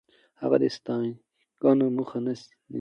[0.41, 2.53] هغه د سانتیاګو مخه نه نیسي.